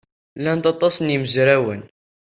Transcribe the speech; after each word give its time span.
Lan 0.43 0.61
aṭas 0.71 0.95
n 0.99 1.13
yimezrawen. 1.13 1.81